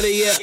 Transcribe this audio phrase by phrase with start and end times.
[0.00, 0.38] better yet.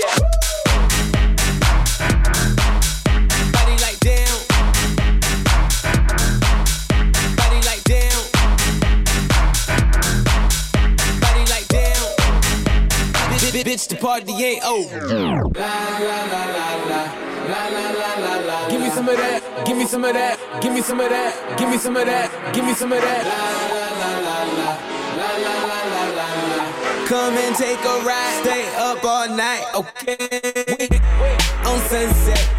[13.65, 15.08] Bitch, the party ain't over.
[15.08, 15.41] La la
[15.98, 17.02] la la la
[17.50, 18.70] la la la la.
[18.70, 19.65] Give me some of that.
[19.65, 20.62] Give me some of that.
[20.62, 21.58] Give me some of that.
[21.58, 22.54] Give me some of that.
[22.54, 23.87] Give me some of that.
[27.08, 30.89] Come and take a ride, stay up all night, okay?
[31.63, 32.50] On sunset,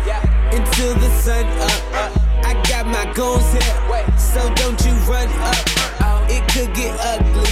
[0.54, 2.16] until the sun up.
[2.46, 6.30] I got my goons here, so don't you run up.
[6.30, 7.44] It could get ugly.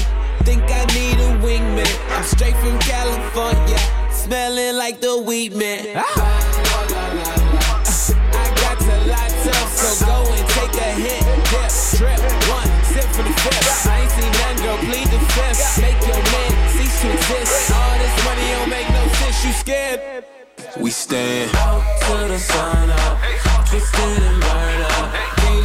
[0.44, 2.16] Think I need a wingman.
[2.16, 3.78] I'm straight from California,
[4.10, 5.96] smelling like the weed man.
[5.96, 6.35] Ah!
[19.60, 20.24] scared.
[20.80, 23.18] We stand out to the sun up,
[23.68, 25.06] twisted and burned up.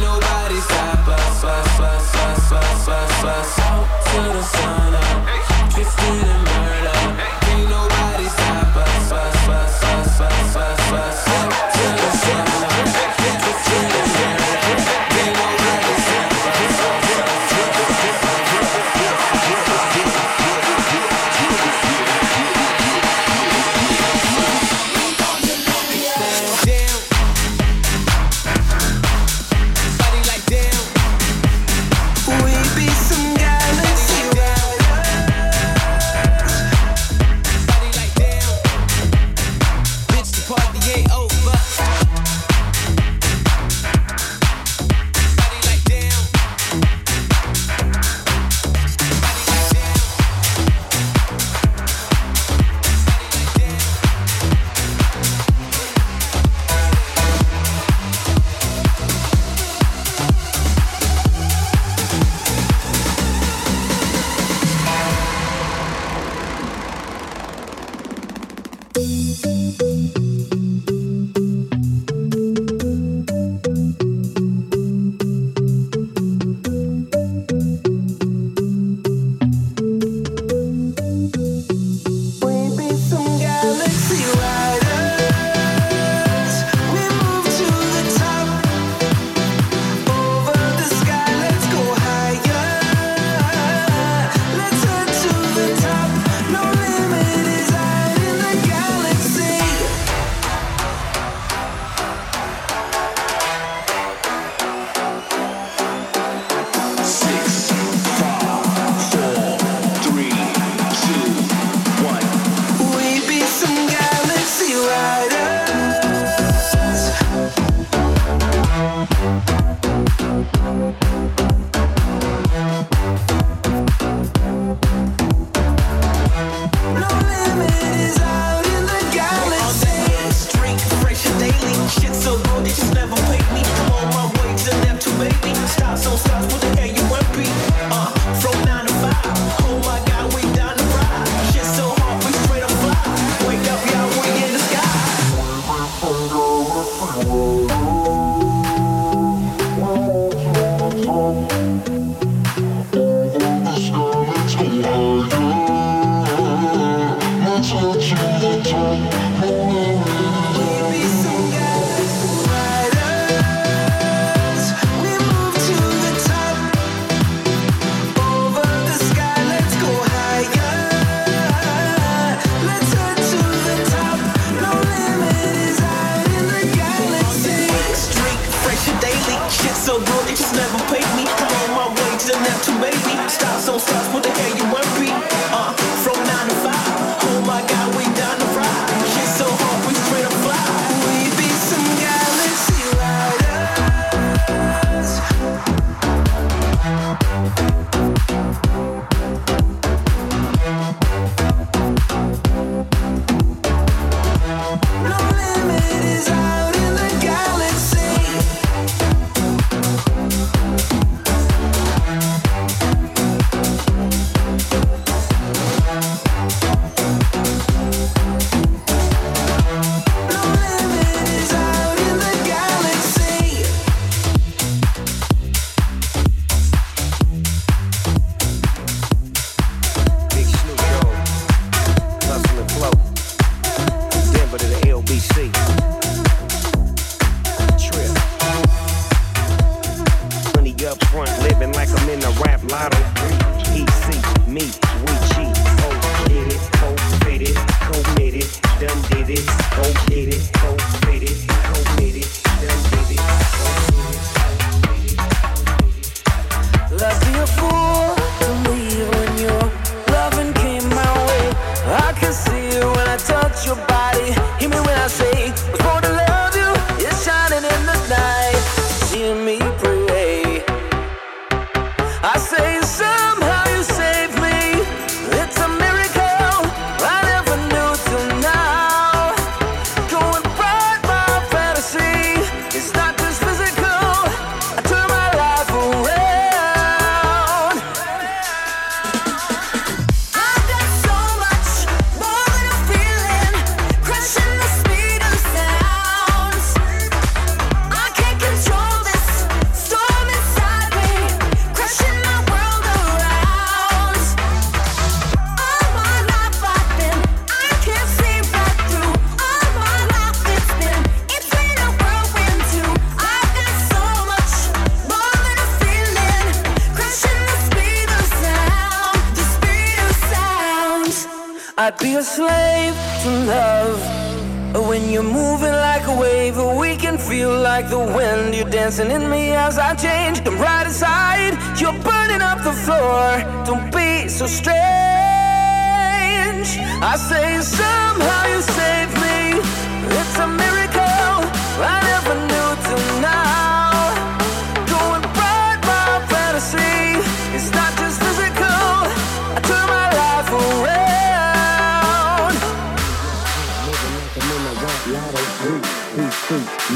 [0.00, 3.58] Nobody stop us, us, us, us, us, us, us.
[3.58, 6.51] Out to the sun up, twisted and burned up.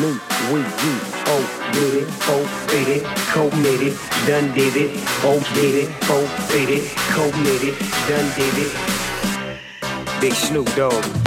[0.01, 0.19] me
[0.51, 0.95] did you.
[1.29, 4.91] Oh, did it, oh, did it, committed, done did it.
[5.23, 7.79] Oh, did it, oh, did it, committed,
[8.09, 10.21] done did it.
[10.21, 11.26] Big Snoop Dogg.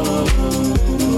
[0.00, 1.17] oh,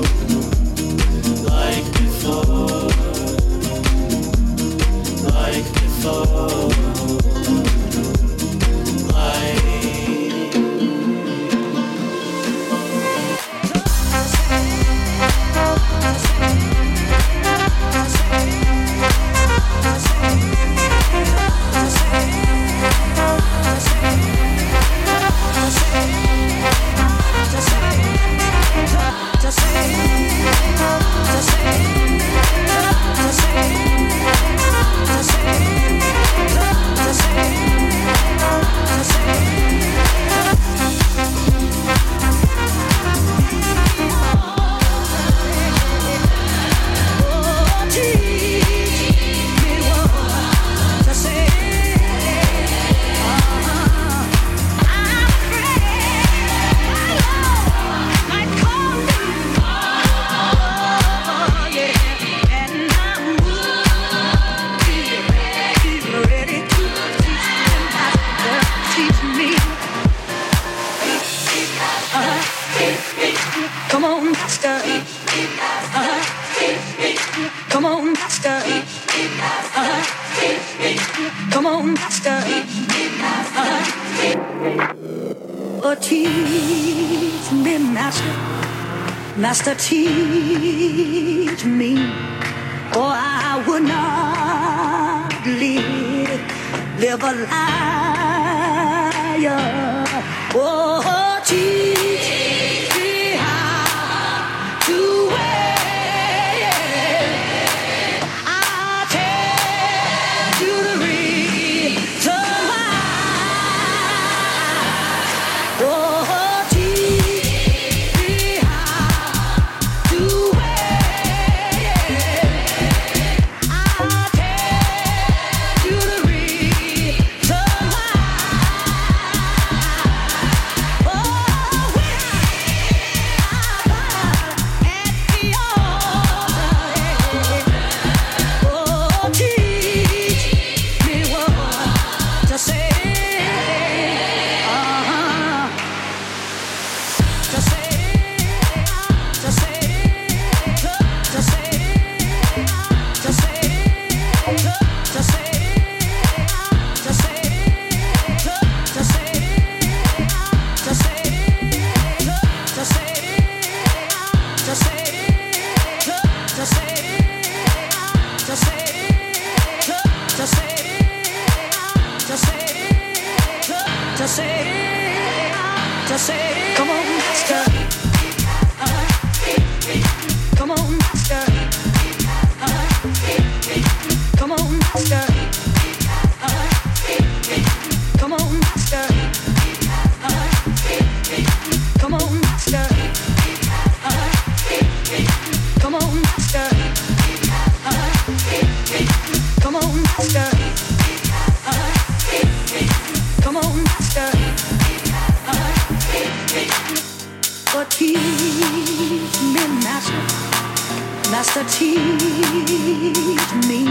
[211.61, 213.87] to teach me,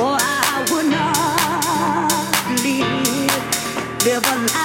[0.00, 2.10] or I would not
[2.64, 4.63] live, live a life.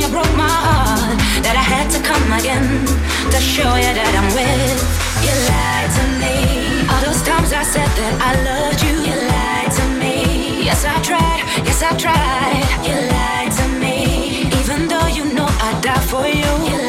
[0.00, 2.86] You broke my heart, that I had to come again
[3.32, 4.80] to show you that I'm with.
[5.24, 6.36] You lied to me.
[6.90, 10.64] All those times I said that I loved you, you lied to me.
[10.64, 11.42] Yes, I tried.
[11.66, 12.62] Yes, I tried.
[12.86, 14.48] You lied to me.
[14.60, 16.81] Even though you know I'd die for you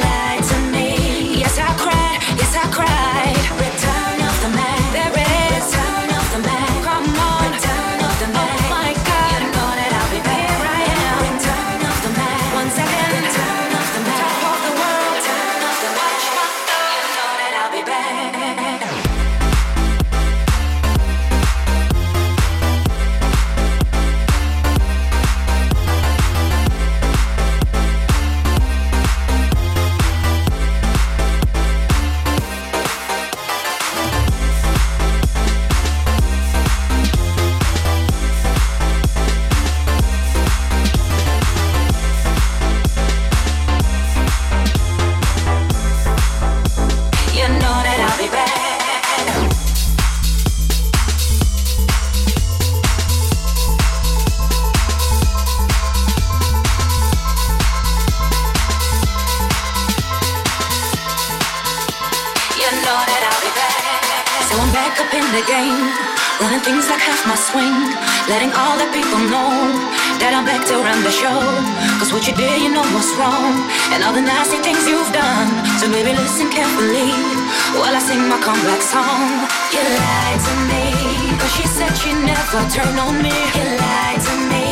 [73.18, 73.54] wrong,
[73.94, 75.50] and all the nasty things you've done.
[75.80, 77.12] So baby, listen carefully
[77.78, 79.48] while I sing my comeback song.
[79.74, 80.84] You lied to me,
[81.40, 83.34] cause she said she'd never turn on me.
[83.58, 84.66] You lied to me,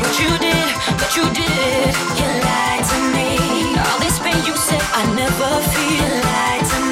[0.00, 0.70] but you did,
[1.00, 1.92] but you did.
[2.18, 3.30] You lied to me,
[3.76, 5.96] all this pain you said I never feel.
[6.00, 6.85] You lied to me,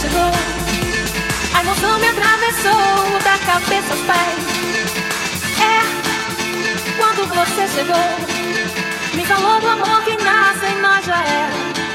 [0.00, 0.30] chegou,
[1.54, 4.38] a emoção me atravessou da cabeça aos pés.
[5.60, 5.80] É
[6.96, 11.87] quando você chegou, me falou do amor que nasce em nós já era.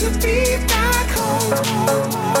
[0.00, 2.40] to be back home.